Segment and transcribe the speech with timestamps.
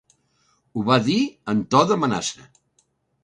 [0.77, 1.17] Ho va dir
[1.53, 2.47] en to d'amenaça.